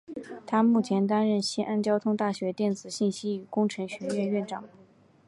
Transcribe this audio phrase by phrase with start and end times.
[0.47, 4.67] 他目前担任西安交通大学电子信息与工程学院院长。